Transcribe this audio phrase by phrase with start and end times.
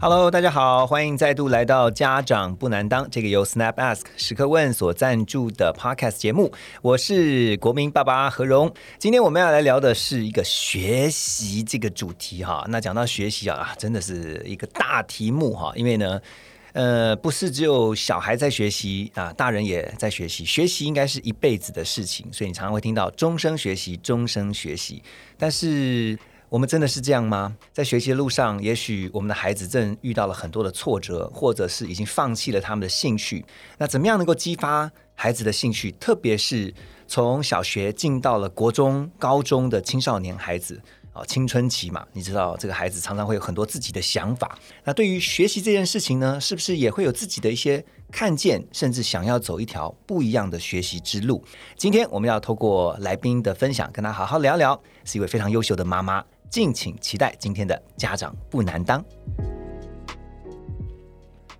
[0.00, 6.52] Hello，大家好，欢迎再度来到《家长不难当》这个由 Snap Ask 时刻问所赞助的 Podcast 节目。
[6.82, 8.70] 我是国民爸爸何荣。
[8.98, 12.66] 今天我们要来聊的是一个学习这个主题哈。
[12.68, 15.72] 那讲到学习啊，真的是一个大题目哈。
[15.76, 16.20] 因为呢，
[16.72, 20.44] 呃，不是只有小孩在学习啊，大人也在学习。
[20.44, 25.02] 学习应该是一辈子的事情，所以你常常会听到终生学习，终生学习。
[25.38, 26.18] 但是
[26.54, 27.52] 我们真的是这样吗？
[27.72, 33.44] 在学习的路上，也许我们的孩子正遇到了很多的挫折，或者是已经放弃了他们的兴趣。
[33.76, 35.90] 那怎么样能够激发孩子的兴趣？
[35.98, 36.72] 特别是
[37.08, 40.80] 从小学进到了国中、高中的青少年孩子
[41.12, 44.56] 啊，青春期嘛，你知道这个孩子常常会有很多自己的想法。
[44.84, 51.44] 那对于学习这件事情呢，是不是也会有自己的一些看见，甚至想要走一条不一样的学习之路？
[51.76, 56.24] 今天我们要透过来宾的分享，跟他好好聊聊，是一位非常优秀的妈妈。
[56.54, 59.04] 敬请期待今天的家长不难当。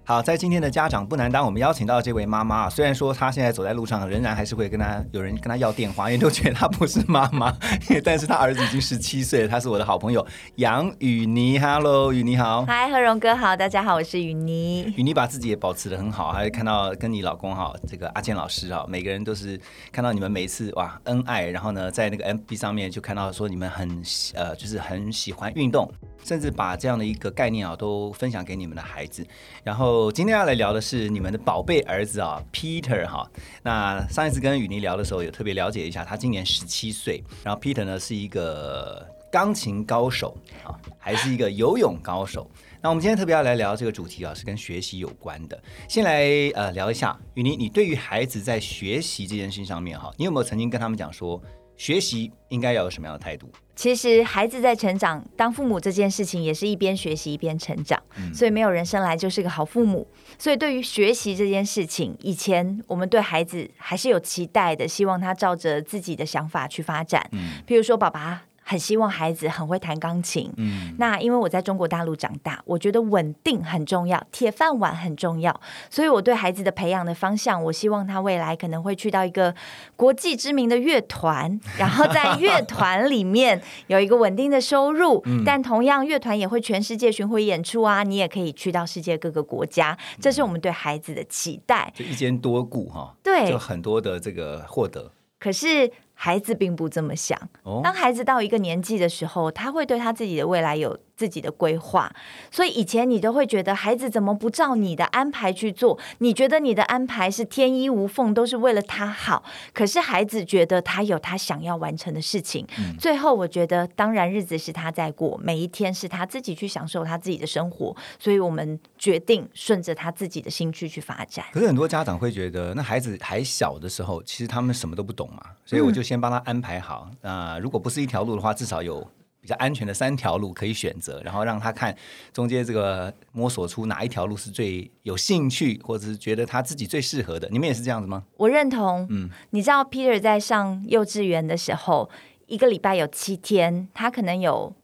[0.07, 2.69] 好，在今天的家长不难当，我们邀请到这位妈妈。
[2.69, 7.57] 虽然说她现在走在路上，仍然还是会跟她有人跟她要电话，因为都觉得她不是妈妈。
[8.05, 10.25] 但是她儿子已经十七岁了，她是我的好朋友
[10.57, 11.59] 杨雨妮。
[11.59, 12.67] Hello，雨妮好。
[12.67, 14.93] 嗨，何荣哥好，大家好，我是雨妮。
[14.95, 19.59] 雨妮把自己也保持的很好，还看到跟你老公哈，这个阿健老师哈，每个人都是
[19.91, 24.03] 看到你们每一次哇恩爱，然后呢，在那个 MB 上面就看到说你们很
[24.35, 25.91] 呃，就是很喜欢运动，
[26.25, 29.25] 甚至把这样的一个概念啊都分享给你们的孩子，
[29.63, 30.11] 然后。
[30.15, 33.29] 今天要来聊的是你们的宝贝儿子啊，Peter 哈。
[33.63, 37.23] 那上一次跟雨妮聊的时候，有特别了解一下，他今年十七岁。
[37.43, 42.49] 然后 Peter 呢是一个钢琴高手啊，还是一个游泳高手。
[42.81, 45.61] 那我们今天特别要来聊这个主题啊，是跟学习有关的。
[45.89, 51.43] 先来呃聊一下，雨妮，你对于孩子在学习这件事情上面哈，你有没有曾经跟他们讲说，
[51.77, 53.51] 学习应该要有什么样的态度？
[53.77, 58.01] 其实孩子在成长，当父母这件事情也是一边学习一边成长，
[58.33, 60.07] 所以没有人生来就是个好父母。
[60.39, 67.29] 所以对于学习这件事情，以前我们对孩子还是有期待的，希望他照着自己的想法去发展。
[67.33, 68.45] 嗯，比如说爸爸。
[68.65, 70.51] 很希望孩子很会弹钢琴。
[70.57, 75.61] 嗯，那因为我在中国大陆长大，我觉得稳定很重要，铁饭碗很重要，
[75.91, 79.55] 所以我对孩子的培养的方向，我希望他未来可能会去到一个
[79.97, 85.23] 国际知名的乐团，然后在乐团里面有一个稳定的收入。
[85.45, 91.93] 但同样，乐团也会全世界巡回演出啊，你也可以去到世界各个国家，这是我们对孩子的期待。
[91.95, 95.13] 就一兼多顾哈，对，就很多的这个获得。
[95.39, 95.93] 可是。
[96.15, 97.39] 孩子并不这么想。
[97.83, 100.99] 当孩子到一个年纪的时候，他会对他自己的未来有。
[101.17, 102.13] 自己的规划，
[102.51, 105.99] 所以以前你都会觉得孩子怎么不照你的安排去做？
[106.19, 109.45] 你觉得你的安排是天衣无缝，都是为了他好。
[109.73, 112.67] 可是孩子觉得他有他想要完成的事情。
[112.99, 117.95] 最后，我觉得当然日子是他在过，每一天是他自己去享受他自己的生活。
[118.19, 121.45] 所以我们决定顺着他自己的兴趣去发展。
[121.53, 127.09] 可是很多家长会觉得，那孩子还小的时候，其实他们什么都不懂嘛，所以我就先帮他安排好。
[127.23, 129.07] 那如果不是一条路的话，至少有。
[129.45, 131.95] 比较安全的三条路可以选择，然后让他看
[132.33, 137.47] 中间这个摸索出哪一条路是最有兴趣，或者是觉得他自己最适合的。
[137.51, 138.23] 你们也是这样子吗？
[138.39, 139.07] 我认同。
[139.11, 142.09] 嗯，你知道 Peter 在上幼稚园的时候，
[142.47, 144.75] 一个礼拜有七天，他可能有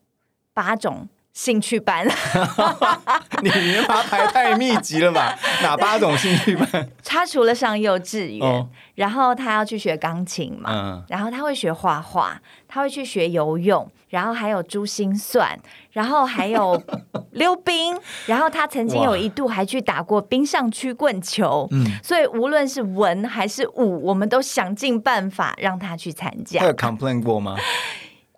[0.52, 1.08] 八种。
[1.32, 2.04] 兴趣班，
[3.40, 5.38] 你你把排太密集了吧？
[5.62, 6.90] 哪八种兴趣班？
[7.04, 15.58] 他除了上幼稚园，然后他要去学钢琴嘛，然后他会学画画，他会去学游泳，然后还有珠心算，
[15.92, 16.80] 然后还有
[17.32, 21.66] 溜冰，然后他曾经有一度还去打过冰上曲棍球。
[21.70, 26.60] 嗯，所以无论是文还是武，我们都想尽办法让他去参加。
[26.60, 27.56] 他有 complain 过吗？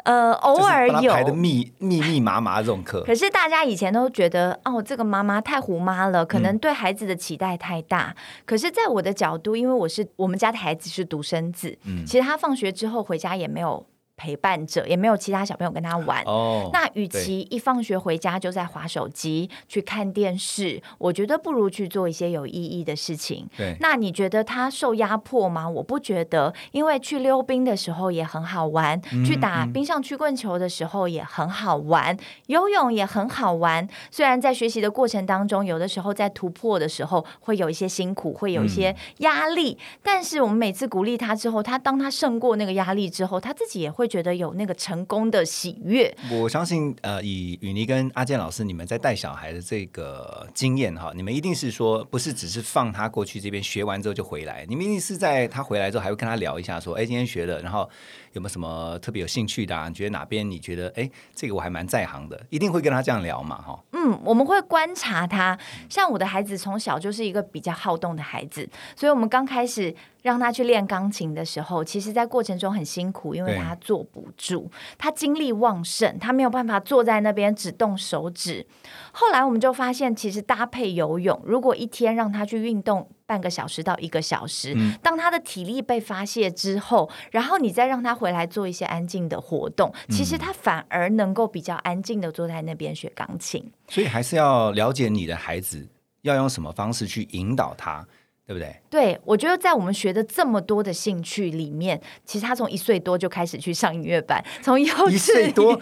[0.05, 8.13] 呃，偶尔有排的密密密麻麻这种课，可是大家以前都觉得哦，这个妈妈太虎妈了，可能对孩子的期待太大。
[8.45, 13.87] 可是，在我的角度，因为我是我们家的孩子是独生子，嗯，其实他放学之后回家也没有。
[14.17, 16.23] 陪伴者，也没有其他小朋友跟他玩。
[16.25, 23.49] 哦，那与其一放学回家就在划手机、去看电视，我觉得不如去做一些有意义的事情。
[23.57, 25.69] 对，那你觉得他受压迫吗？
[25.69, 32.17] 我不觉得，因为去溜冰的时候也很好玩，嗯去打冰上曲棍球的时候也很好玩，
[32.47, 33.89] 游泳也很好玩。
[34.11, 46.13] 虽然在学习的过程当中，有的时候在突破的时候会有一些辛苦，会有一些压力，但是我们每次鼓励他之后，他当他胜过那个压力之后，他自己也会会觉得有那个成功的喜悦。
[46.31, 57.89] 我相信，呃，以雨妮跟阿健老师你们在带小孩的这个经验哈，你们一定是说，不是只是放他过去这边学完之后就回来，你们一定是在他回来之后还会跟他聊一下，说，哎，今天学了，然后
[58.33, 59.89] 有没有什么特别有兴趣的、啊？
[59.89, 63.79] 你觉得哪边你觉得，哎，这个我还蛮在行的，一定会跟他这样聊嘛，哈。
[63.93, 65.59] 嗯，我们会观察他。
[65.89, 78.67] 像我的孩子从小就是一个比较好动的孩子，所以我们刚开始让他去练钢琴的时候，其实在过程中很辛苦，因为他坐不住，他精力旺盛，他没有办法坐在那边只动手指。
[79.13, 83.09] 后来我们就发现，其实搭配游泳，如果一天让他去运动。
[83.33, 93.73] 半个小时到一个小时，当他的体力被发泄之后，然后你再让他回来做一些安静的活动，其实他反而能够比较安静的坐在那边学钢琴。
[93.89, 95.89] 所以还是要了解你的孩子
[96.21, 98.07] 要用什么方式去引导他，
[98.47, 98.77] 对不对？
[98.91, 105.81] 对，我觉得在我们学的这么多的兴趣里面，其实他从一岁多就开始去上音乐班，从幼稚一岁多，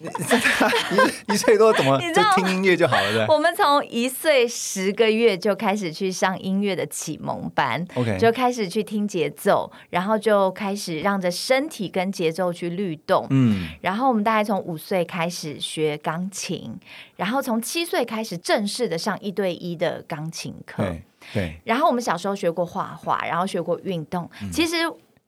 [0.00, 3.12] 你一一岁多怎么就听音乐就好了？
[3.12, 13.26] 对我们从一岁十个月就开始去上音乐的启蒙班 OK 就开始去听节奏，然后就开始让着身体跟节奏去律动。
[13.30, 16.74] 嗯，然后我们大概从五岁开始学钢琴，
[17.16, 20.82] 然后从七岁开始正式的上一对一的钢琴课。
[20.82, 21.02] 对
[21.34, 24.30] 对，然后我们小时候学过画画，然后学过运动。
[24.40, 24.76] 嗯其实，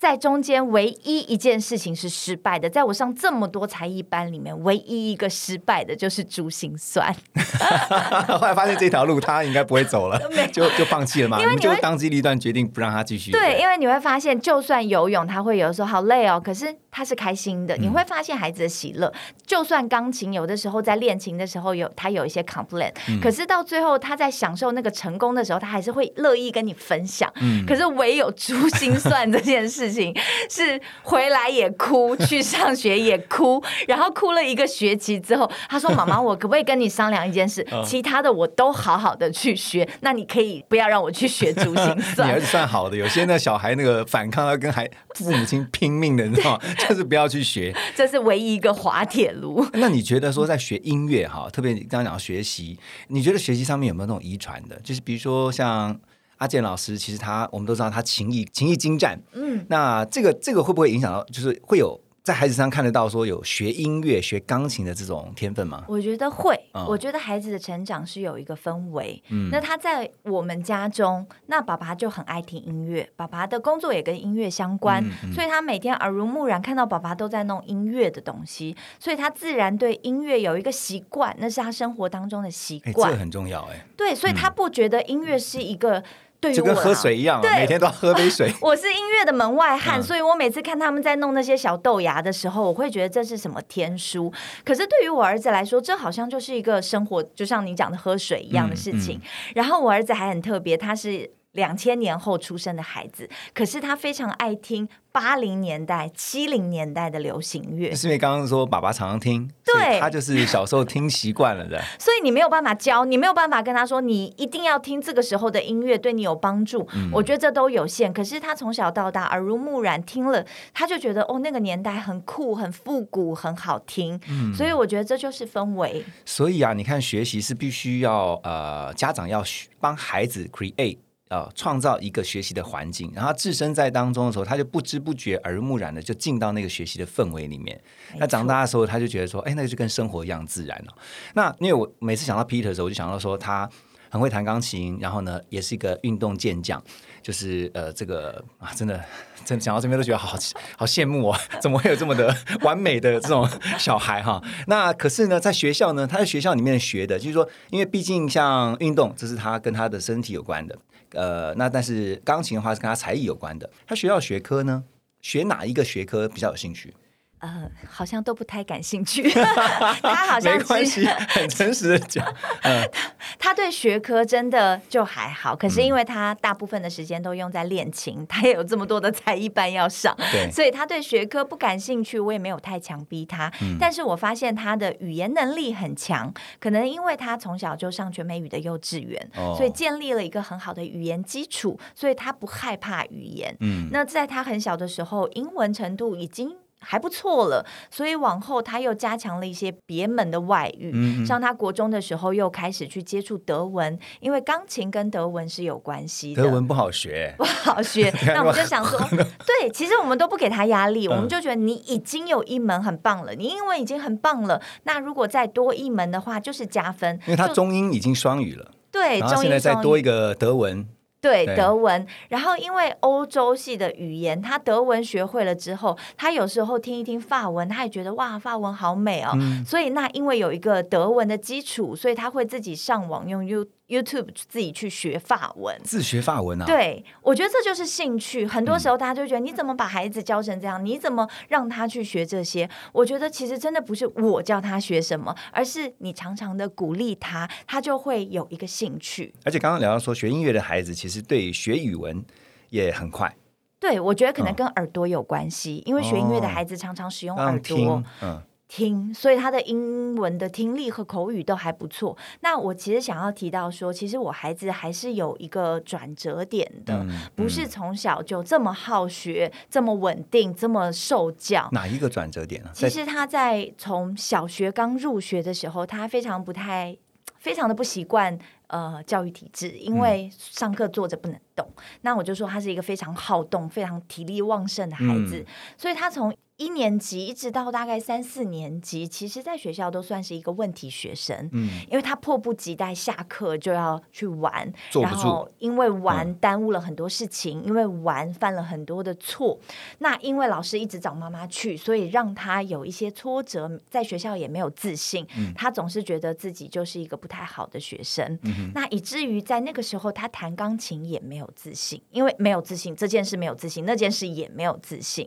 [0.00, 7.14] 在中间唯一一件事情是失败的，在我上这么多才艺班里面，唯一一个失败的就是珠心算。
[8.26, 10.18] 后来发现这条路他应该不会走了，
[10.50, 11.36] 就就放弃了嘛。
[11.36, 13.30] 你们就因为你就当机立断决定不让他继续。
[13.30, 17.76] 对，因为你会发现，就算游泳，他会有的时候好累哦，可是他是开心的。
[17.76, 19.12] 你会发现孩子的喜乐。
[19.46, 27.30] 就算钢琴，有的时候在练琴的时候有他有一些 complain，、可是到最后他在享受那个成功的时候，他还是会乐意跟你分享。
[27.66, 30.14] 可是唯有珠心算这件事情，
[30.48, 37.66] 是回来也哭，去上学也哭，然后哭了一个学期之后，他说：“妈妈，我可不可以跟你商量一件事？
[37.84, 41.84] 其他的我都好好的去学，那你可以不要让我去学珠心
[42.16, 46.60] 你。”儿子算好的，有些那小孩那个反抗要跟孩父母亲拼命的，你知道吗？
[46.78, 47.74] 就是不要去学。
[47.94, 49.66] 这是唯一一个滑铁卢。
[49.74, 52.78] 那你觉得说在学音乐哈，特别你刚刚讲学习，
[53.08, 54.78] 你觉得学习上面有没有那种遗传的？
[54.82, 55.98] 就是比如说像
[56.40, 65.84] 阿健老师，其实他我们都知道他琴艺琴艺精湛，嗯，那这个这个会不会影响到，就是会有在孩子身上看得到说有学音乐、学钢琴的这种天分吗？
[65.86, 66.82] 我觉得会，嗯。
[66.86, 69.22] 我觉得孩子的成长是有一个氛围。
[69.28, 69.50] 嗯。
[69.52, 83.12] 那他在我们家中，那爸爸就很爱听音乐，爸爸的工作也跟音乐相关，嗯所以他每天耳濡目染看到爸爸都在弄音乐的东西，所以他自然对音乐有一个习惯，那是他生活当中的习惯。
[83.12, 86.02] 个很重要哎，对，所以他不觉得音乐是一个
[86.40, 88.52] 对于我就跟喝啊水一样啊，对每天都要喝杯水。
[88.62, 94.32] 我是音乐的门外汉，嗯所以我每次看他们在弄那些小豆芽的时候，我会觉得这是什么天书。
[94.64, 99.20] 可是对于我儿子来说，这好像就是一个生活，就像你讲的喝水一样的事情。
[99.54, 101.30] 然后我儿子还很特别，他是。
[101.52, 111.82] 两千年后出生的孩子，可是他非常爱听八零年代、七零年代的流行乐，是因为刚刚说爸爸常常听，对他就是小时候听习惯了的。
[111.98, 116.88] 所以你没有办法教，你没有办法跟他说，你一定要听这个时候的音乐，对你有帮助。
[117.12, 118.12] 我觉得这都有限。
[118.12, 124.20] 可是他从小到大耳濡目染，听了他就觉得哦，那个年代很酷、很复古、很好听。
[124.54, 126.04] 所以我觉得这就是氛围。
[126.24, 130.98] 所以啊，你看学习是必须要呃，家长要学帮孩子 create。
[131.30, 137.80] 呃，创造一个学习的环境，然后他置身在当中的时候，他就不知不觉耳濡目染的就进到那个学习的氛围里面。
[138.18, 140.94] 那长大的时候，他就觉得说，哎，那个就跟生活一样自然了、
[141.34, 143.70] 那因为我每次想到 Peter 的时候，我就想到说他
[144.08, 146.82] 很会弹钢琴，然后呢，也是一个运动健将，
[147.22, 149.00] 就是呃，这个啊，真的，
[149.46, 150.36] 真的讲到这边都觉得好
[150.76, 154.42] 好羡慕哦， 怎么会有这么的完美的这种小孩哈？
[154.66, 160.76] 那可是呢，在学校呢，他在学校里面学的，就是说，因为毕竟像运动，这是他跟他的身体有关的，
[161.12, 163.68] 呃，那但是钢琴的话是跟他才艺有关的。
[163.86, 164.84] 他学校学科呢，
[165.20, 166.94] 学哪一个学科比较有兴趣？
[167.40, 169.28] 呃，好像都不太感兴趣。
[170.02, 172.24] 他好像没关系，很诚实的讲，
[172.62, 172.88] 嗯，
[173.38, 183.50] 他对学科真的就还好，可是因为他大部分的时间都用在练琴，他也有这么多的才艺班要上，对，所以他对学科不感兴趣，我也没有太强逼他。
[183.78, 193.56] 但是我发现他的语言能力很强，可能因为他从小就上全美语的幼稚园，所以建立了一个很好的语言基础，所以他不害怕语言。
[193.60, 196.54] 嗯，那在他很小的时候，英文程度已经。
[196.80, 206.42] 还不错了，所以往后他又加强了一些别门的外语，像他国中的时候又开始去接触德文，因为钢琴跟德文是有关系的。
[206.42, 208.12] 德文不好学，不好 学。
[208.26, 208.98] 那我们就想说，
[209.46, 214.60] 对，其实我们都不给他压力，我们就觉得你已经有一门很棒了，你英文已经很棒了。
[214.84, 217.18] 那如果再多一门的话，就是加分。
[217.26, 220.86] 因为他中英已经双语了，对，然后现在再多一个德文。
[221.20, 229.36] 对德文，然后因为欧洲系的语言，他德文学会了之后，他有时候听一听法文，他也觉得哇，法文好美哦。
[229.66, 233.66] 所以那因为有一个德文的基础，所以他会自己上网用 U。
[233.90, 236.64] YouTube 自己去学法文，自学法文啊？
[236.64, 238.46] 对，我觉得这就是兴趣。
[238.46, 240.82] 很多时候大家就觉得，你怎么把孩子教成这样？
[240.84, 242.70] 你怎么让他去学这些？
[242.92, 249.34] 我觉得其实真的不是我教他学什么，而是你常常的鼓励他，他就会有一个兴趣。
[249.44, 252.24] 而且刚刚聊到说，学音乐的孩子其实对学语文
[252.68, 253.34] 也很快。
[253.80, 258.02] 对，我觉得可能跟耳朵有关系，因为学音乐的孩子常常使用耳朵。
[258.22, 258.40] 嗯。
[258.72, 262.16] 听，所以他的英文的听力和口语都还不错。
[262.38, 271.68] 那我其实想要提到说，其实我孩子还是有一个转折点的，不是从小就这么好学、这么稳定、这么受教。
[271.72, 272.70] 哪一个转折点呢？
[272.72, 276.96] 其实他在从小学刚入学的时候，他非常不太、
[277.40, 281.68] 非常的不习惯呃教育体制，因为上课坐着不能动。
[282.02, 285.44] 那我就说他是一个非常好动、非常体力旺盛的孩子，
[285.76, 286.32] 所以他从。
[286.60, 299.58] 一年级一直到大概三四年级，其实在学校都算是一个问题学生，嗯，因为他迫不及待下课就要去玩，然后因为玩耽误了很多事情，因为玩犯了很多的错。
[300.00, 305.26] 那因为老师一直找妈妈去，所以让他有一些挫折，在学校也没有自信，
[305.56, 308.38] 他总是觉得自己就是一个不太好的学生。
[308.74, 315.26] 那以至于在那个时候，他弹钢琴也没有自信，因为没有自信这件事没有自信，那件事也没有自信。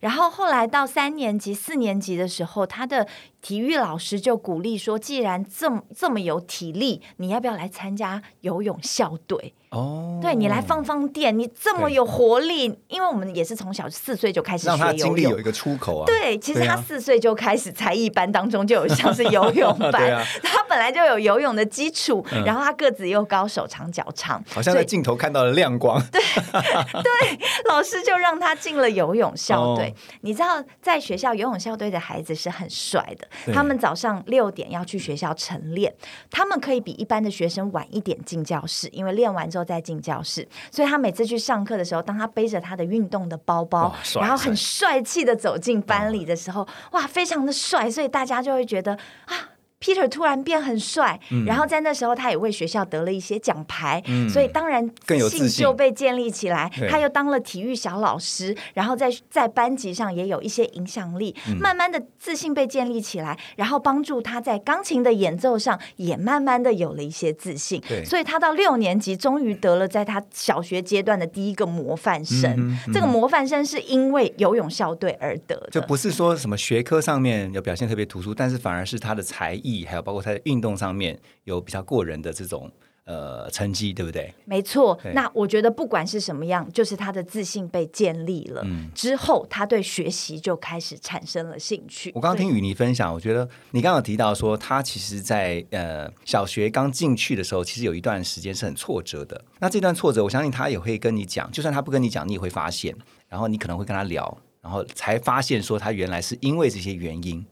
[0.00, 3.06] 然后后来到三年级、四年级的时候，他的
[3.46, 16.06] 体育老师就鼓励说：“既然这么这么有体力，你要不要来参加游泳校队？”哦，对你来放放电，你这么有活力，因为我们也是从小四岁就开始学游泳，有一个出口啊。
[16.06, 26.00] 对，其实他四岁就开始才艺班当中就有像是游泳 班，他本来就有游泳的基础，然后他个子又高，手长脚长，好像在镜头看到了亮光。
[26.10, 27.38] 对对，
[27.68, 29.94] 老师就让他进了游泳校队。
[30.22, 35.94] 你知道，在学校游泳校队的孩子是很帅的，他们早上六点要去学校晨练，
[36.30, 39.66] 他们可以比一般的学生晚一点进教室，因为练完之后。
[39.66, 49.55] 再进教室，所以他每次去上课的时候，当他背着他的运动的包包，然后很帅气的走进班里的时候，哇，非常的帅，所以大家就会觉得啊。
[49.78, 56.70] Peter 突然变很帅，然后在那时候他也为学校得了一些奖牌，所以当然自信就被建立起来。
[56.88, 67.80] 他又当了体育小老师，然后在在班级上也有一些影响力，慢慢的自信被建立起来，然后帮助他在钢琴的演奏上也慢慢的有了一些自信。
[68.04, 72.76] 所以他到六年级终于得了在他小学阶段的第一个模范生。
[72.94, 79.65] 这个模范生是因为游泳校队而得的，就不是说什么学科上面有表现特别突出，但是反而是他的才艺。
[79.84, 82.70] 还有包括他在运动上面有比较过人的这种
[83.04, 84.32] 呃成绩，对不对？
[84.44, 84.98] 没错。
[85.14, 92.10] 那我觉得不管是什么样，就是他的自信被建立了之后，他对学习就开始产生了兴趣。
[92.14, 99.44] 我刚刚听雨妮分享，我觉得你刚刚提到说，他其实，在呃小学刚进去的时候，其实有一段时间是很挫折的。
[99.60, 102.94] 那这段挫折，我相信他也会跟你讲，就算他不跟你讲，你也会发现。
[103.28, 107.44] 然后你可能会跟他聊，然后才发现说他原来是因为这些原因。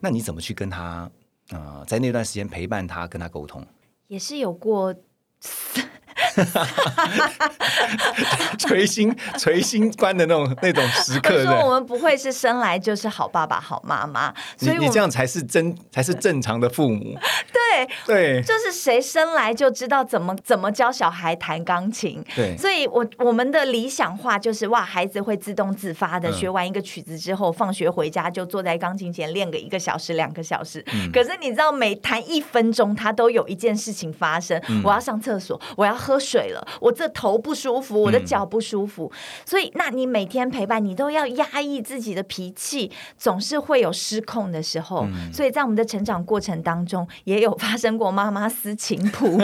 [0.00, 1.10] 那你怎么去跟他？
[1.50, 3.64] 啊，在那段时间陪伴他，跟他沟通，
[4.08, 4.94] 也是有过。
[8.58, 11.44] 捶心垂心观的那种那种时刻。
[11.44, 17.16] 说我们不会是生来就是好爸爸好妈妈，所以你这样才是真才是正常的父母。
[17.52, 22.22] 对对，就是谁生来就知道怎么怎么教小孩弹钢琴。
[22.34, 30.84] 对，所以我我们的理想化就是哇，孩子会自动自发的学完一个曲子之后，放学回家就坐在钢琴前练个一个小时两个小时。
[31.12, 34.60] 可是你知道，每弹一分钟，他都有一件事情发生。
[34.82, 36.18] 我要上厕所，我要喝。
[36.25, 39.10] 水了，我这头不舒服，我的脚不舒服。
[39.44, 45.06] 所以，那你每天陪伴，你都要压抑自己的脾气，总是会有失控的时候。
[45.32, 49.38] 所以在我们的成长过程当中，也有发生过妈妈撕情谱、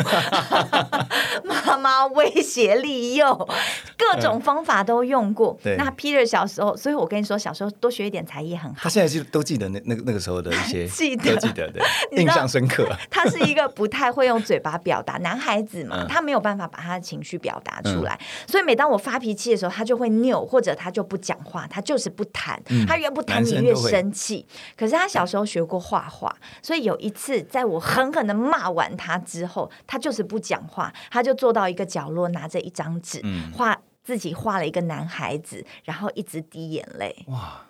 [1.45, 3.49] 妈妈威胁利诱，
[3.97, 5.59] 各种方法都用过。
[5.77, 8.81] 那 Peter 小时候，所以我跟你说，小时候多学一点才艺很好。
[8.83, 12.89] 他现在就都记得那那个那个时候的一些， 记得记得对，印象深刻。
[13.11, 18.19] 他是一个不太会用嘴巴表达，男孩子嘛，他没有办法把他的情绪表达出来。
[18.49, 22.61] 所以每当我发脾气的时候，他就会拗，或者他就不讲话，他就是不谈。
[22.89, 24.45] 他越不谈，你越生气。
[24.77, 33.23] 可是他小时候学过画画，所以有一次在我狠狠的骂完他之后，他就是不讲话，他就坐到一个角落，拿着一张纸
[33.55, 33.79] 画。
[34.05, 37.25] 自己画了一个男孩子，然后一直滴眼泪。
[37.29, 37.65] 哇！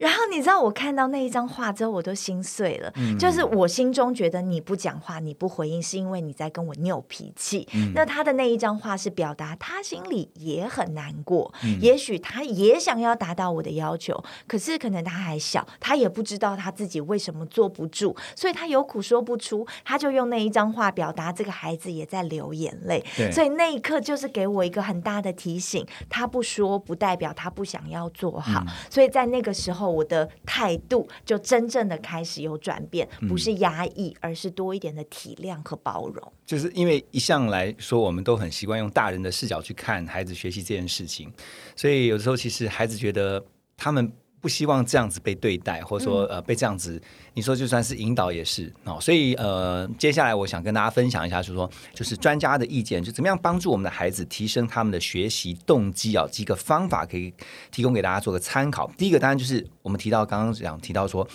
[0.00, 2.90] 然后你知道我看到那一张画之后，我都心碎了。
[3.18, 7.68] 就是我心中觉得你不讲话、你不回应，是因为你在跟我拗脾气。
[7.94, 11.52] 那他的那一张画是表达他心里也很难过，
[11.82, 23.04] 也许他也想要达到我的要求，可是可能他还小，他也不知道他自己为什么坐不住，所以他有苦说不出，他就用那一张画表达这个孩子也在流眼泪。
[23.30, 28.64] 所以那一刻就是给我一个很大的提醒：他不说不代表他不想要做好。
[28.88, 29.89] 所以在那个时候。
[29.90, 36.32] 我的态度就真正的开始有转变，不是压抑，而是多一点的体谅和包容。
[36.46, 41.32] 就是因为一向来说，我们都很习惯用大人的视角去看孩子学习这件事情，
[41.74, 43.44] 所以有的时候其实孩子觉得
[43.76, 47.00] 他们不希望这样子被对待，或者说呃被这样子。
[47.34, 56.26] 你说就算是引导也是哦，所以呃，接下来我想跟大家分享一下，就是说，就是专家的意见，就怎么样帮助我们的孩子提升他们的学习动机啊？
[56.28, 57.32] 几个方法可以
[57.70, 58.90] 提供给大家做个参考。
[58.98, 61.26] 第一个当然就是我们提到刚刚讲提到说，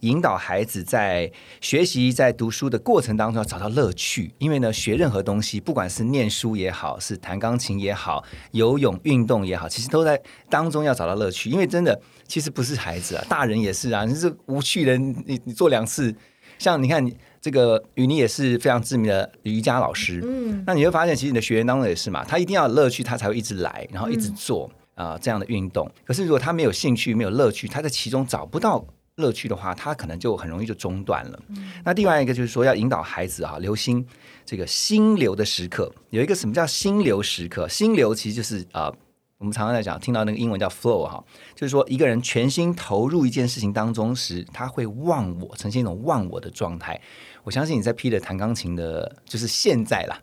[0.00, 1.30] 引导孩子在
[1.60, 10.20] 学习在读书的过程当中要找到乐趣，因为呢，学任何东西，不管是念书也好，是弹钢琴也好，游泳运动也好，其实都在
[10.50, 11.48] 当中要找到乐趣。
[11.48, 15.40] 因为真的，其实不是孩子啊，大人也是啊，你是无趣的你。
[15.54, 16.12] 你做两次，
[16.58, 17.08] 像你看，
[17.40, 20.20] 这个雨妮也是非常知名的瑜伽老师。
[20.24, 25.88] 嗯，那你会发现，其实你的学员当中也是嘛，他一定要有乐趣，他才会一直来，然后一直做啊这样的运动。
[26.04, 28.84] 可是如果他没有兴趣、没有乐趣，他在其中找不到
[29.14, 31.40] 乐趣的话，他可能就很容易就中断了。
[31.84, 34.04] 那另外一个就是说，要引导孩子啊，留心
[34.44, 35.88] 这个心流的时刻。
[36.10, 37.68] 有一个什么叫心流时刻？
[37.68, 38.92] 心流其实就是啊。
[39.38, 41.22] 我们常常在讲，听到那个英文叫 flow 哈，
[41.54, 46.98] 就是说一个人全心投入一件事情当中时，他会忘我，呈现一种忘我的状态。
[47.42, 50.18] 我相信你在 Peter 弹钢琴的，就是现在啦，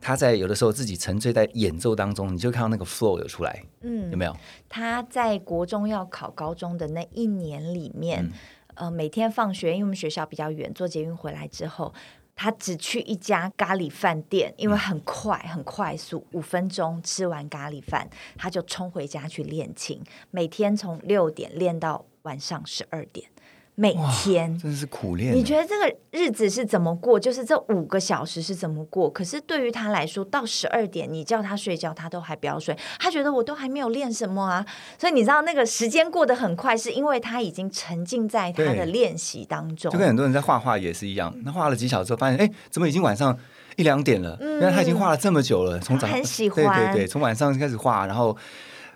[0.00, 4.36] 他在有的时候自己沉醉在演奏当中，你就看到那个 flow 有出来，嗯，有没有？
[4.68, 8.30] 他在国中要考高中的那一年里面，
[8.74, 11.94] 呃，每天放学，因为我们学校比较远，坐捷运回来之后。
[12.36, 23.28] 他只去一家咖喱饭店，因为很快很快速，五分钟吃完咖喱饭，他就冲回家去练琴，每天从六点练到晚上十二点。
[23.78, 25.34] 每天真的是苦练。
[25.34, 27.20] 你觉得这个日子是怎么过？
[27.20, 29.10] 就是这五个小时是怎么过？
[29.10, 32.74] 可是对于他来说，到十二点你叫他睡觉，他都还不要睡。
[32.98, 34.64] 他觉得我都还没有练什么啊。
[34.98, 39.92] 所以你知道那个时间过得很快，是因为他已经沉浸在他的练习当中。
[39.92, 43.38] 就跟很多人在画画也是一样，那画了几小时之后，发现哎，怎么已经晚上
[43.76, 44.38] 一两点了？
[44.40, 48.34] 因为他已经画了这么久了，从早很喜欢，对对对，从晚上开始画，然后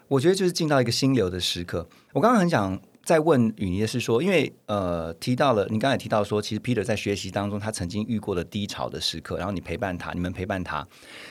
[0.08, 1.86] 我觉得就是进到一个心流的时刻。
[2.14, 2.80] 我刚刚很想。
[3.10, 10.86] 在问雨妮的是说，因为呃提到了，你刚才提到说，其实 Peter 在学习当中，他曾经遇过的低潮的时刻，然后你陪伴他，你们陪伴他。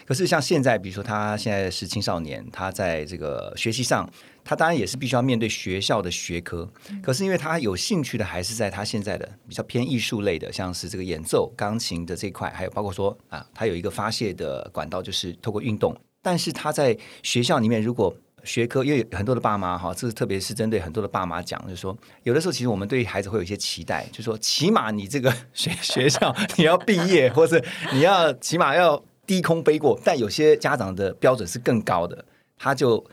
[0.05, 4.05] 可是像现在，比如说他现在是青少年，他在这个学习上，
[4.43, 6.69] 他当然也是必须要面对学校的学科。
[7.01, 15.95] 可是因为他有兴趣的，还是在他现在的比较偏艺术类的，像是这个演奏钢琴的这块，还有包括说啊，他有一个发泄的管道，就是透过运动。
[16.21, 18.13] 但是他在学校里面，如果
[18.43, 29.99] 学科，因为很多的爸妈哈，这是特别是针对很多的爸妈讲，就是说，有的时候其实我们对孩子会有一些期待，就是说，起码你这个 学学校你要毕业，或者你要起码要低空飞过。
[30.03, 32.25] 但有些家长的标准是更高的，
[32.57, 33.03] 他就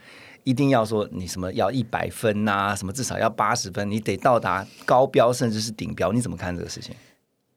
[0.44, 6.12] 一定要说你什么要一百分呐，什么至少要八十分，你得到达高标甚至是顶标。
[6.12, 6.94] 你怎么看这个事情？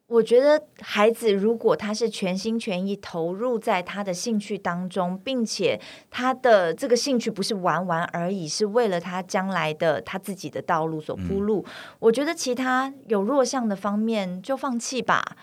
[0.10, 11.64] 我觉得孩子如果他是全心全意投入在他的兴趣当中，并且他的这个兴趣不是玩玩而已，是为了他将来的他自己的道路所铺路。
[12.00, 15.38] 我觉得其他有弱项的方面就放弃吧。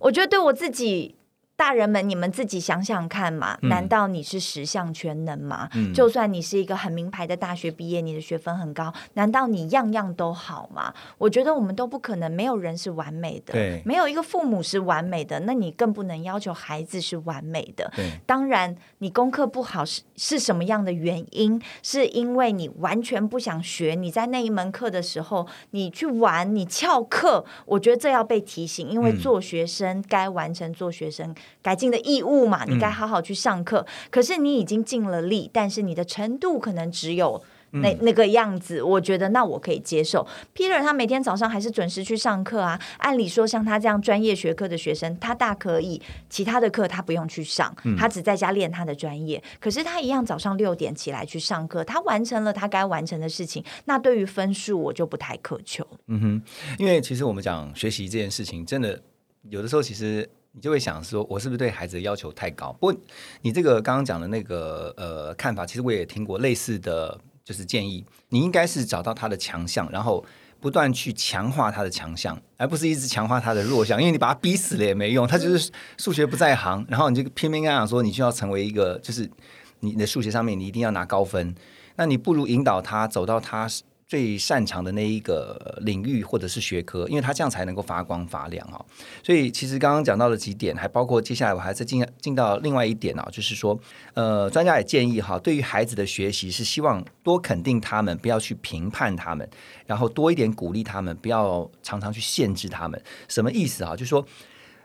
[0.00, 1.16] 我觉得对我自己。
[1.60, 3.58] 大人们，你们自己想想看嘛？
[3.64, 5.68] 难道你是十项全能吗？
[5.74, 10.94] 嗯就算你是一个很名牌的大学毕业，你的学分很高，难道你样样都好吗？
[11.18, 17.92] 我觉得我们都不可能，没有人是完美的，对没有一个父母是完美的，那你更不能要求孩子是完美的。
[18.24, 21.60] 当然，你功课不好是是什么样的原因？
[21.82, 27.44] 是因为你完全不想学，你在那一门课的时候，你去玩，你翘课。
[27.66, 33.86] 我觉得这要被提醒，因为嗯做学生该完成做学生该尽的义务嘛，你嗯该好好去上课。
[34.10, 37.42] 可是你已经尽了力，但是你的程度可能只有。
[37.72, 40.26] 嗯那那个样子，我觉得那我可以接受。
[40.52, 42.76] Peter 他每天早上还是准时去上课啊。
[42.98, 49.40] 按理说，像他这样专业学科的学生，他大可以其他的课他不用去上，嗯他只在家练他的专业。
[49.60, 53.62] 可是他一样早上六点起来去上课，他完成了他该完成的事情。
[53.84, 55.86] 那对于分数，我就不太苛求。
[56.08, 56.42] 嗯哼，
[56.76, 59.00] 因为其实我们讲学习这件事情，真的
[59.48, 60.28] 有的时候其实。
[60.52, 62.72] 你就会想说，我是不是对孩子的要求太高？
[62.72, 62.96] 不过
[63.42, 70.24] 你这个刚刚讲的那个呃看法，其实我也听过类似的，就是建议，你应该是找到他的强项，然后
[70.60, 74.00] 不断去强化他的强项，而不是一直强化他的弱项。
[74.00, 79.30] 因为你把他逼死了也没用，他就是数学不在行，然后你就偏偏跟他讲说，你就要成为一个，就是
[79.78, 81.54] 你的数学上面你一定要拿高分，
[81.94, 83.68] 那你不如引导他走到他
[84.10, 88.84] 最擅长的那一个领域或者是学科，因为他这样才能够发光发亮哈。
[89.22, 93.78] 所以其实刚刚讲到了几点，还包括接下来我还在进进到另外一点啊，就是说，
[94.14, 99.48] 呃，专家也建议哈，对于孩子的学习是希望多肯定他们，不要去评判他们，
[99.86, 103.00] 然后多一点鼓励他们，不要常常去限制他们。
[103.28, 103.92] 什么意思啊？
[103.92, 104.26] 就是说，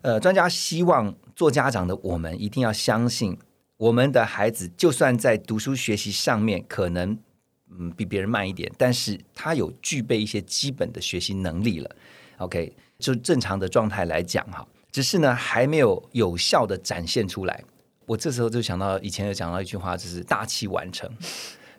[0.03, 3.35] 呃，专家希望做家长的我们一定要相信，
[3.77, 7.17] 我们的孩子就算在读书学习上面可能。
[7.77, 11.95] 嗯，比别人慢一点，但是他有具备一些基本的学习能力了。
[12.37, 17.63] OK，就正常的状态来讲哈，只是呢还没有有效的展现出来。
[18.05, 21.09] 我这时候就想到以前有讲到一句话，就是大器晚成，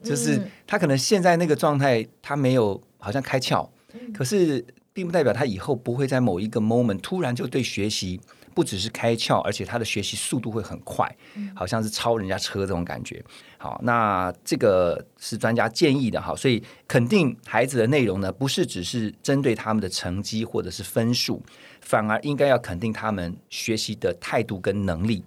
[0.02, 3.68] 就是他可能现在那个状态他没有好像开窍，
[4.12, 8.20] 可是并不代表他以后不会在某一个 moment 突然就对学习
[8.56, 11.06] 不只是开窍，而且他的学习速度会很快，
[11.54, 13.22] 好像是超人家车这种感觉。
[13.58, 21.42] 好，那这个是专家建议的哈，所以肯定孩子的内容呢，不是只是针对他们的成绩或者是分数，
[21.82, 25.22] 反而应该要肯定他们学习的态度跟能力。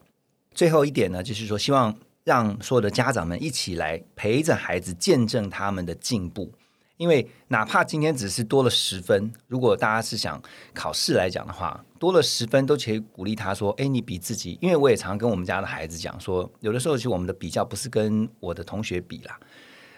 [0.56, 6.52] 最后一点呢，就是说希望让所有的家长们一起来陪着孩子，见证他们的进步。
[7.00, 10.40] 因为哪怕今天只是多了十分，如果大家是想
[10.74, 19.40] 考试来讲的话，多了十分都可以鼓励他说：“哎，你比自己。”因为我也常跟我们家的孩子讲说，有的时候其实我们的比较不是跟我的同学比啦，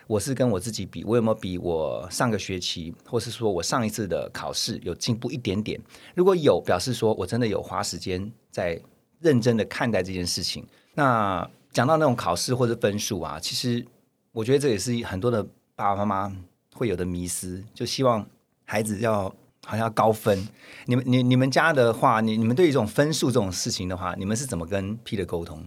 [0.06, 5.82] 我是跟我自己比，我有没有比我上个学期，或是说我上一次的考试有进步一点点？
[6.14, 8.80] 如果有，表示说我真的有花时间在
[9.20, 10.64] 认真的看待这件事情。
[10.94, 13.84] 那讲到那种考试或者分数啊，其实
[14.32, 15.44] 我觉得这也是很多的
[15.76, 16.38] 爸爸妈妈
[16.82, 18.26] 会有的迷失，就希望
[18.66, 19.26] 孩子要
[19.64, 20.48] 好像要高分。
[20.88, 25.64] 你们你你们家的话，你你们对于这种分数这种事情的话，你们是怎么跟 Peter 沟通？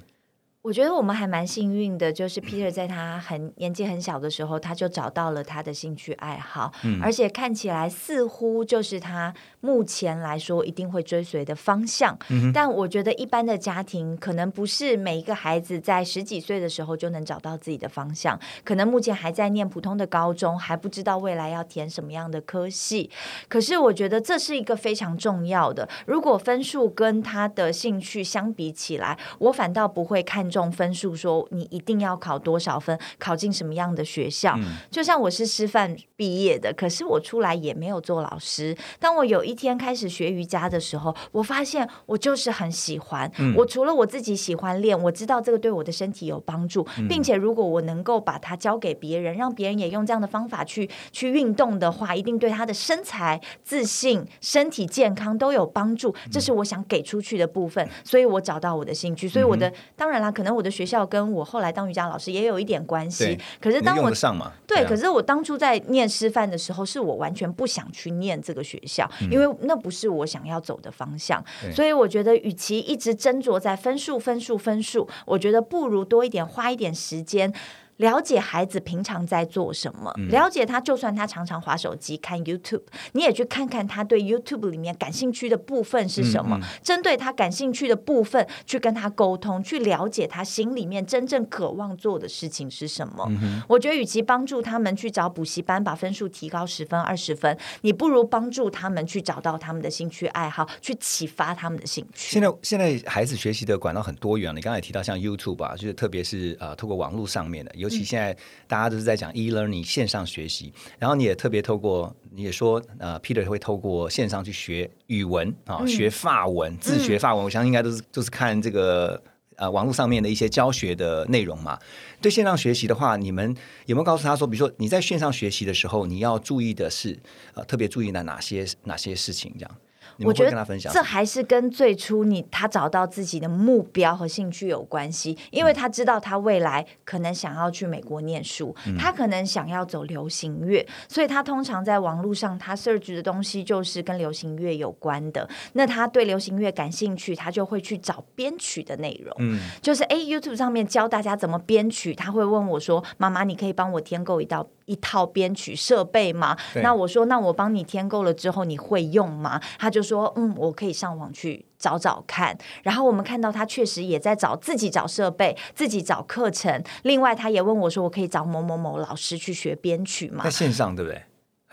[0.64, 6.72] 我觉得我们还蛮幸运的，就是 Peter 在他很年纪很小的时候，他就找到了他的兴趣爱好，
[7.03, 12.18] 而且看起来似乎就是他目前来说一定会追随的方向。
[12.55, 23.11] 但我觉得一般的家庭可能不是每一个孩子在十几岁的时候就能找到自己的方向，可能目前还在念普通的高中，还不知道未来要填什么样的科系。
[23.50, 30.50] 可是我觉得这是一个非常重要的，如果分数跟他的兴趣相比起来，我反倒不会看。
[30.55, 34.57] 重分数，说你一定要考多少分，考进什么样的学校。
[34.88, 38.77] 就像我是师范毕业的，可是我出来也没有做老师。
[39.01, 43.29] 当我有一天开始学瑜伽的时候，我发现我就是很喜欢。
[43.57, 56.14] 我除了我自己喜欢练，我知道这个对我的身体有帮助，并且如果我能够把它教给别人，让别人也用这样的方法去去运动的话，一定对他的身材、自信、身体健康都有帮助。
[56.31, 59.29] 这是我想给出去的部分，所以我找到我的兴趣。
[59.29, 60.44] 所以我的当然啦，可。
[60.45, 71.43] 可能我的学校跟我后来当瑜伽老师也有一点关系，可是当我上嘛，对，可是我当初在念师范的时候，是我完全不想去念这个学校，因为那不是我想要走的方向。
[71.73, 77.51] 所以我觉得，与其一直斟酌在分数、分数、分数，我觉得不如多一点，花一点时间。
[77.99, 93.31] 了解孩子平常在做什么，了解他，就算他常常划手机看 YouTube，你也去看看他对 YouTube 里面感兴趣的部分是什么，针对他感兴趣的部分去跟他沟通，去了解他心里面真正渴望做的事情是什么。
[93.69, 102.33] 我觉得，与其帮助他们去找补习班把分数提高十分二十分，你不如帮助他们去找到他们的兴趣爱好，去启发他们的兴趣。
[102.33, 107.73] 现在现在孩子学习的管道很多元，你刚才提到像 YouTube 啊，就是特别是呃，透过网络上面的。
[107.85, 108.35] 尤其现在
[108.66, 117.44] 大家都是在讲 e-learning 线上学习，然后你也特别透过，你也说呃，Peter 会透过线上去学语文啊，学法文，自学法文。
[117.44, 119.23] 我相信应该都是都是看这个
[119.57, 121.79] 呃网络上面的一些教学的内容嘛。
[122.23, 127.18] 对线上学习的话，你们有没有告诉他说，比如说你在线上学习的时候，你要注意的是
[127.53, 129.55] 呃特别注意的哪些哪些事情？
[129.59, 129.77] 这样？
[130.20, 145.48] 我觉得这还是跟最初你他找到自己的目标和兴趣有关系，因为他知道他未来可能想要去美国念书，他可能想要走流行乐，所以他通常在网络上他 search 的东西就是跟流行乐有关的。
[145.72, 156.57] 那他对流行乐感兴趣，他就会去找编曲的内容，嗯，就是哎 YouTube 上面教大家怎么编曲，他会问我说：“妈妈，你可以帮我添购一道。”一套编曲设备吗？
[156.83, 159.61] 那我说，那我帮你添购了之后，你会用吗？
[159.79, 162.57] 他就说，嗯，我可以上网去找找看。
[162.83, 166.83] 然后我们看到他确实也在找自己找设备，自己找课程。
[167.03, 170.44] 另外，他也问我说，我可以找某某某老师去学编曲吗？
[170.44, 171.23] 在线上，对不对？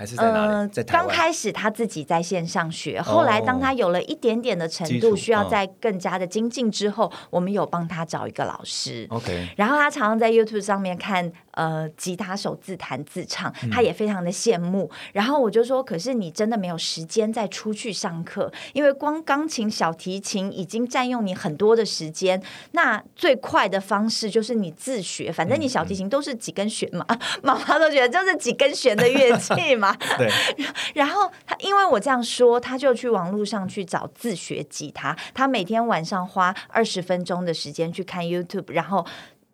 [0.02, 0.70] 还是在哪里？
[0.70, 9.06] 在刚开始他自己在线上学，后来当他有了一点点的程度，需要再更加的精进之后，我们有帮他找一个老师。
[9.12, 11.32] OK，然后他常常在 YouTube 上面看。
[11.54, 14.90] 呃，吉他手自弹自唱，他也非常的羡慕。
[15.12, 22.42] 然后我就说，可是你真的没有时间再出去上课，因为光钢琴、小提琴已经占用你很多的时间。
[22.72, 27.06] 那最快的方式就是你自学，反正你小提琴都是几根弦嘛，
[27.44, 29.91] 妈妈都觉得就是几根弦的乐器嘛。
[30.18, 30.30] 对。
[30.94, 35.16] 然后他因为我这样说，他就去网络上去找自学吉他。
[35.34, 39.06] 他每天晚上花二十分钟的时间去看 YouTube，然后。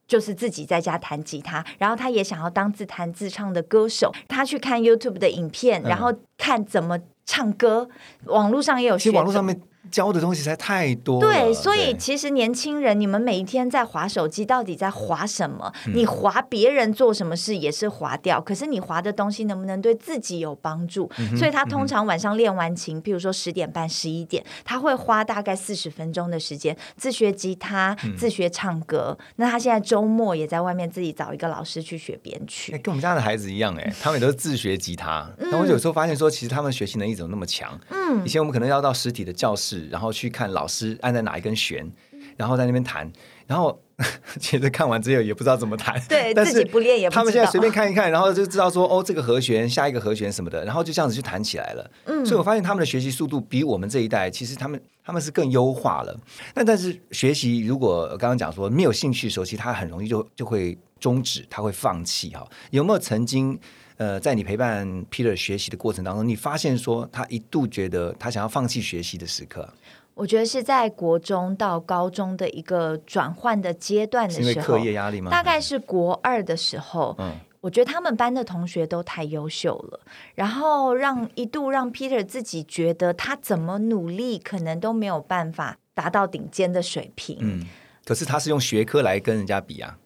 [0.07, 4.09] 就是自己在家弹吉他，然后他也想要当自弹自唱的歌手。
[4.29, 7.89] 他去看 YouTube 的影片，然后看怎么唱歌。
[8.23, 9.61] 网络上也有，其实网络上面。
[9.91, 11.19] 教的东西实在太多。
[11.19, 15.71] 对，所以其实年轻人，你们每一天在划手机，到底在划什么？
[15.93, 21.09] 你划别人做什么事也是划掉，可是你划的东西能不能对自己有帮助？
[21.37, 29.17] 所以他通常晚上练完琴，比如说十点半、十一点，他会花大概四十分钟的时间自学吉他、自学唱歌。
[29.37, 32.71] 那他现在周末也在外面自己找一个老师去学编曲。
[32.83, 35.27] 跟我们家的孩子一样，哎，他们也都是自学吉他。
[35.37, 37.77] 那我有时候发现说，其实他们学习能力怎么那么强？
[37.89, 39.87] 嗯，以前我们可能要到实体的教室。
[39.89, 41.89] 然后去看老师按在哪一根弦，
[42.35, 43.11] 然后在那边弹，
[43.47, 43.79] 然后
[44.39, 47.09] 其实看完之后也不知道怎么弹，对，自己不练也。
[47.09, 51.91] 他们现在随便看一看，然后就知道说哦，这个和弦，下一个和弦什么的，然后就这样子去弹起来了。
[52.05, 56.15] 嗯，所以我发现他们的学习速度比我们这一代，其实他们他们是更优化了。
[56.53, 62.47] 但但是学习如果刚刚讲说没有兴趣的时候，其实他很容易就就会终止，他会放弃哈。
[62.71, 63.59] 有没有曾经？
[63.97, 69.67] 呃，在你陪伴 Peter 学习的过程当中，你发现说他一度觉得他想要放弃学习的时刻。
[70.13, 75.29] 我觉得是在国中到高中的一个转换的阶段的时候，因为课业压力吗？
[75.29, 79.99] 大概是国二的时候，嗯，我觉得他们班的同学都太优秀了，
[80.33, 87.37] 然后让一度让 Peter 自己觉得他怎么努力，可能都没有办法达到顶尖的水平。
[87.41, 87.65] 嗯，
[88.03, 89.97] 可是他是用学科来跟人家比啊。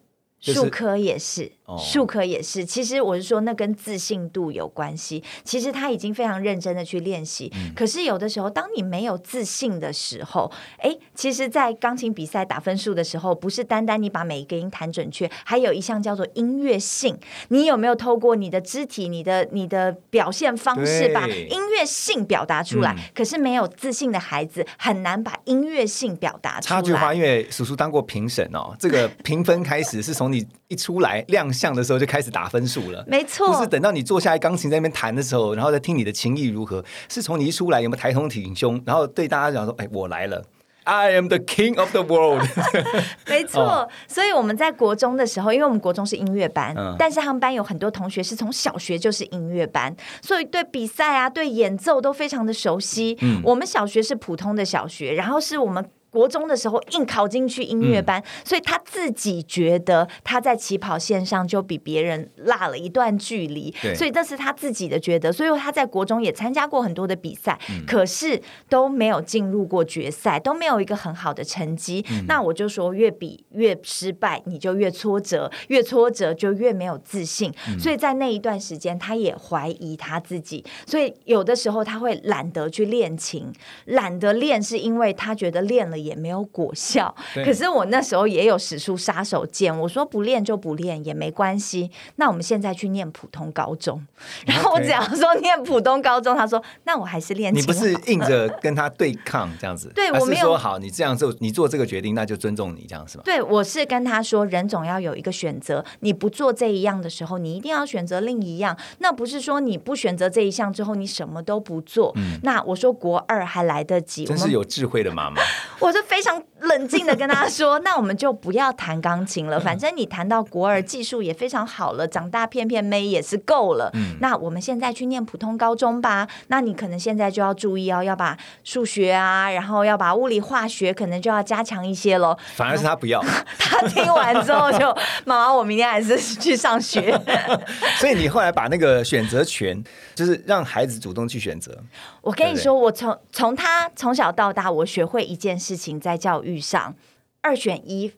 [0.42, 2.64] 数科也是，数科也是。
[2.64, 5.22] 其实我是说，那跟自信度有关系。
[5.44, 17.16] 其实他已经非常认真的去练习，可是有的时候，当你没有自信的时候，哎，其实，在钢琴比赛打分数的时候，不是单单你把每一个音弹准确，还有一项叫做音乐性。
[17.50, 22.96] 你有没有透过你的肢体、你的、你的表现方式，把音乐性表达出来？
[23.14, 26.80] 可是没有自信的孩子，很难把音乐性表达出来。
[26.80, 30.31] 差距化，因为叔叔当过评审哦，这个评分开始是从。
[30.32, 40.42] 你一出来亮相的时候就开始打分数了，没错，不是等到你坐下来钢琴在那边弹的时候，然后再听你的情谊如何，是从你一出来有没有抬头挺胸，然后对大家讲说：“哎，我来了
[40.84, 42.46] ，I am the king of the world。
[43.28, 53.16] ”没错， 所以我们在国中的时候，因为我们国中是音乐班，但是他们班有很多同学是从小学就是音乐班，所以对比赛啊、对演奏都非常的熟悉。
[53.44, 55.84] 我们小学是普通的小学，然后是我们。
[56.12, 65.32] 国中的时候硬考进去音乐班，所以他自己觉得他在起跑线上就比别人落了一段距离，所以这是他自己的觉得。
[65.32, 72.04] 所以他在国中也参加过很多的比赛，可是都没有进入过决赛，都没有一个很好的成绩。
[72.28, 77.50] 那我就说，越比越失败，你就越挫折，越挫折就越没有自信。
[77.80, 83.50] 所以在那一段时间，他也怀疑他自己，所以有的时候他会懒得去练琴，
[83.86, 86.01] 懒得练，是因为他觉得练了。
[86.02, 91.90] 也没有果效，可是我那时候也有使出杀手锏，我说不练就不练也没关系。
[92.16, 94.04] 那我们现在去念普通高中，
[94.46, 97.54] 然后我只要说念普通高中，他说那我还是练。
[97.54, 99.90] 你不是硬着跟他对抗这样子？
[99.94, 103.22] 对我没有说好，你这样做，你做这个决定，那就尊重你这样是吧？
[103.24, 108.76] 对，我是跟他说，人总要有一个选择，你不做这一样的时候，你一定要选择另一样。
[108.98, 112.12] 那不是说你不选择这一项之后，你什么都不做。
[112.16, 115.40] 嗯那我说国二还来得及，真是有智慧的妈妈。
[115.78, 115.91] 我。
[115.92, 123.90] 就非常冷静的跟他说：“那我们就不要弹钢琴了， 反正你弹到国二，技术也非常好了，长大骗骗妹也是够了。
[123.94, 126.26] 嗯那我们现在去念普通高中吧。
[126.48, 132.36] 那你可能现在就要注意哦，要把数学啊，然后要把物理化学可能就要加强一些喽。
[132.54, 133.20] 反而是他不要，
[133.58, 134.86] 他听完之后就
[135.24, 137.20] 妈妈，我明天还是去上学。
[137.98, 139.82] 所以你后来把那个选择权，
[140.14, 141.76] 就是让孩子主动去选择。
[142.20, 145.81] 我跟你说，我从从他从小到大，我学会一件事情。
[145.82, 146.94] 请在教育上，
[147.40, 148.12] 二选一。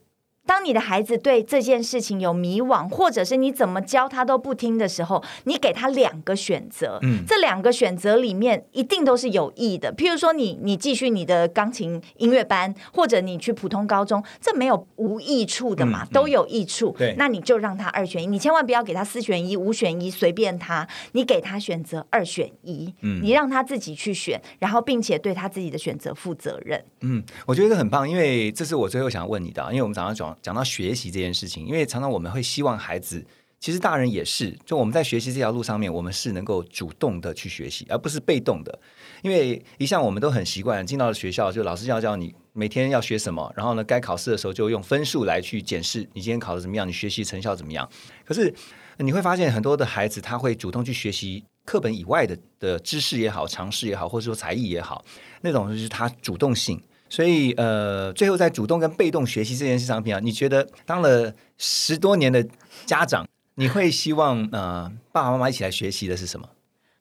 [0.46, 9.92] 当你的孩子对这件事情有迷惘，或者是你怎么教他都不听的时候，你给他两个选择，嗯，这两个选择里面一定都是有益的。
[9.94, 16.94] 譬如说，你你继续你的钢琴音乐班，或者你去普通高中，这没有无益处的嘛，都有益处。
[16.98, 26.84] 对，那你就让他二选一，你千万不要给他四选一、五选一，随便他，你给他选择二选一，嗯，你让他自己去选，然后并且对他自己的选择负责任。
[27.00, 30.33] 嗯，我觉得很棒，因为这是我最后想要问你的，因为我们早上讲。
[30.42, 33.24] 讲到学习这件事情，因为常常我们会希望孩子，
[33.60, 38.78] 其实大人也是，就我们在学习这条路上面，我们是能够主动的去学习，而不是被动的。
[39.22, 47.88] 因为一向我们都很习惯进到了学校，就老师要教你每天要学什么，然后呢，该考试的时候就用分数来去检视你今天考的怎么样，你学习成效怎么样。
[48.24, 48.54] 可是
[48.98, 55.02] 你会发现，很多的孩子他会主动去学习课本以外的的知识也好，常识也好，或者说才艺也好，
[55.40, 56.78] 那种就是他主动性。
[57.08, 62.44] 所以，呃，最后在主动跟被动学习这件事上面啊，你觉得当了十多年的
[62.86, 66.48] 家长，你会希望呃爸爸妈妈一起来学习的是什么？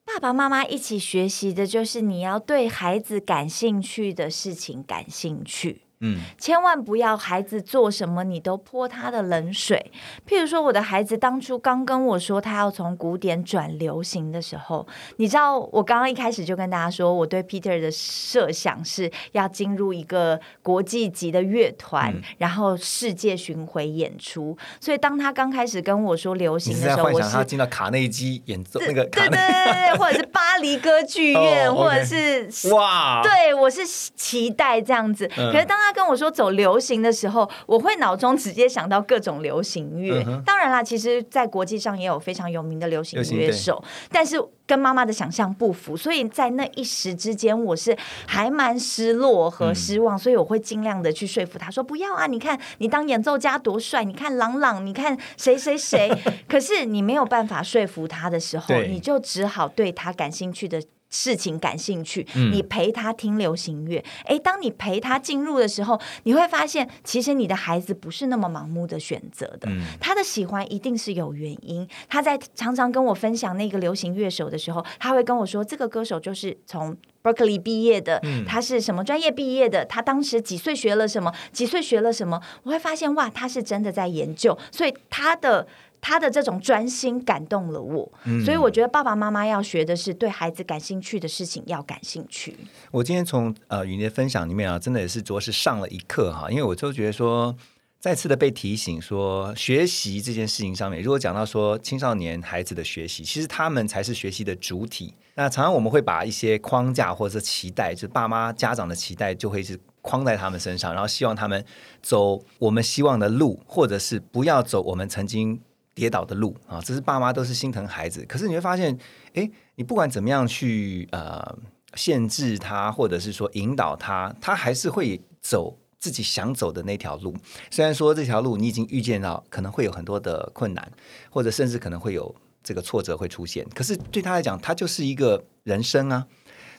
[0.06, 5.83] 爸爸妈妈一起学习的就是你要对孩子感兴趣的事情感兴趣。
[6.04, 9.92] 嗯，千万不要孩子做什么你都泼他的冷水。
[10.28, 14.86] 譬如说，我的孩子当初刚跟我说他要从古典转流行的时候，
[15.16, 24.58] 你知道，我刚刚一开始就跟大家说，我对 Peter 的设想是要进入一个国际级的乐团，然后世界巡回演出。
[24.82, 35.26] 所以当他刚开始跟我说流行的时候，我想他进到卡内基演奏那个，对对对，或者是巴黎歌剧院， 或者是哇，对我是期待这样子。
[35.28, 40.24] 可是当他跟我说走流行的时候，我会脑中直接想到各种流行乐。
[40.46, 50.18] 当然啦，其实，在国际上也有非常有名的流行乐手，但是跟妈妈的想象不符，所以在那一时之间，我是还蛮失落和失望。
[50.18, 56.10] 所以我会尽量的去说服他说：“不要啊，你看你当演奏家多帅，你看朗朗，你看谁谁谁。
[56.48, 60.82] ”可是你没有办法说服他的时候，你就只好对他感兴趣的。
[61.14, 64.04] 事情感兴趣，你陪他听流行乐。
[64.26, 69.70] 哎，当你陪他进入的时候，你会发现，其实你的孩子不是那么盲目的选择的。
[70.00, 71.88] 他的喜欢一定是有原因。
[72.10, 82.42] 他在常常跟我分享那个流行乐手的时候，他会跟我说，这个歌手就是从 Berkeley 毕业的，他是什么专业毕业的，他当时几岁学了什么，几岁学了什么。
[82.64, 85.68] 我会发现，哇，他是真的在研究，所以他的。
[86.06, 88.12] 他的这种专心感动了我，
[88.44, 92.58] 所以我觉得爸爸妈妈要学的是对孩子感兴趣的事情要感兴趣。
[92.92, 97.56] 我今天从呃与你的分享里面啊，真的也是着实上了一课哈，因为我就觉得说，
[98.02, 105.14] 再次的被提醒说，学习这件事情上面，如果讲到说青少年孩子的学习，其实他们才是学习的主体。
[105.36, 111.64] 那常常我们会把一些框架或者是期待，就是爸妈家长的期待，就会是框在他们身上，然后希望他们
[112.02, 115.62] 走我们希望的路，或者是不要走我们曾经。
[115.94, 118.26] 跌倒的路啊，这是爸妈都是心疼孩子。
[118.26, 118.98] 可是你会发现，
[119.34, 121.58] 哎，你不管怎么样去呃
[121.96, 127.36] 限制他，或者是说引导他，他还是会走自己想走的那条路。
[127.70, 130.92] 虽然说这条路你已经预见到可能会有很多的困难，
[131.30, 136.26] 或者甚至可能会有这个挫折会出现，可是对他来讲，他就是一个人生啊。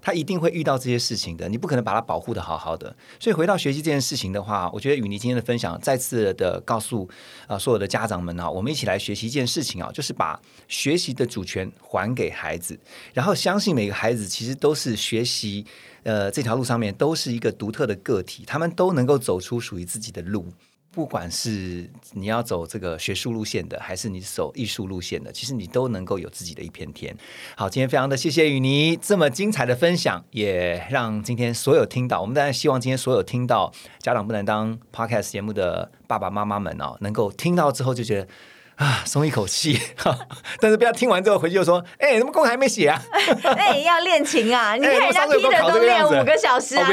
[0.04, 2.94] 他一定会遇到这些事情的，你不可能把他保护的好好的。
[3.18, 7.08] 所以回到学习这件事情的话，我觉得与你今天的分享再次的告诉
[7.46, 10.38] 啊所有的家长们啊，我们一起来学习一件事情啊，就是把
[10.68, 12.78] 学习的主权还给孩子，
[13.14, 15.64] 然后相信每个孩子其实都是学习
[16.02, 20.46] 呃这条路上面都是一个独特的个体，他们都能够走出属于自己的路。
[20.94, 27.14] 不管是你要走这个学术路线的，还是你走艺术路线的，其实你都能够有自己的一片天。
[27.56, 38.28] 好，今天非常的谢谢雨妮这么精彩的分享，也让今天所有听到，我们当然希望今天所有听到家长不能当 podcast 节目的爸爸妈妈们哦，能够听到之后就觉得。
[38.76, 39.80] 啊，松一口气，
[40.60, 43.00] 但是不要听完之后回去就说：“哎，怎么功课还没写啊？”
[43.56, 44.74] 哎，要练琴啊！
[44.76, 46.88] 你看人家 Peter 都练五个小时啊！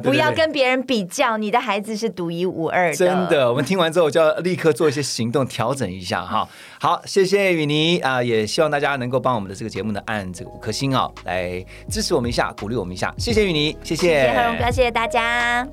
[0.00, 2.96] 不要跟别人比较，你的孩子是独一无二的。
[2.96, 6.48] 真的，我们听完之后就要立刻做一些行动，调整一下哈。
[6.78, 13.12] 好，谢谢雨妮啊，也希望大家能够帮我们的这个节目呢按这个五颗星哦，来支持我们一下，鼓励我们一下。
[13.18, 14.06] 谢谢雨妮，谢谢。
[14.06, 15.66] 谢谢何荣哥，谢谢大家。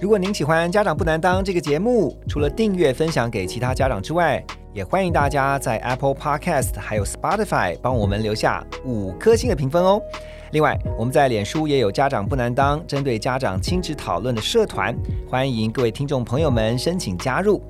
[0.00, 4.40] 如果您喜欢《家长不难当》这个节目，除了订阅、分享给其他家长之外，
[4.74, 10.00] 也欢迎大家在 Apple Podcast 还有 Spotify 帮我们留下五颗星的评分哦。
[10.52, 14.96] 另外，我们在脸书也有“家长不难当”针对家长亲子讨论的社团，
[15.28, 17.62] 欢迎各位听众朋友们申请加入。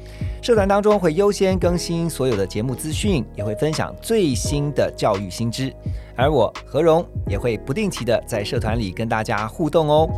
[0.43, 5.73] 社团当中会优先更新所有的节目资讯，也会分享最新的教育新知，
[6.15, 10.09] 而我何荣也会不定期的在社团里跟大家互动哦。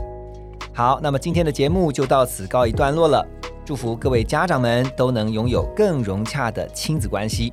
[0.72, 3.26] 好，那么今天的节目就到此告一段落了。
[3.64, 7.52] 祝福各位家长们都能拥有更融洽的亲子关系。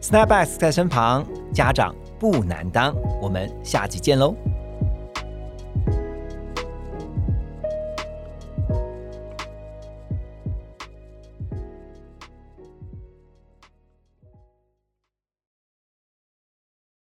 [0.00, 2.94] Snapback 在身旁，家长不难当。
[3.20, 4.34] 我们下集见喽。